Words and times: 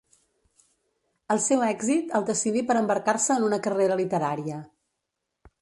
El 1.35 1.41
seu 1.49 1.61
èxit 1.67 2.17
el 2.21 2.27
decidí 2.31 2.65
per 2.71 2.79
embarcar-se 2.81 3.33
en 3.39 3.49
una 3.51 3.63
carrera 3.69 3.99
literària. 4.05 4.59